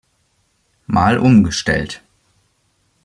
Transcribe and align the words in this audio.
Mal 0.87 1.19
umgestellt. 1.19 2.01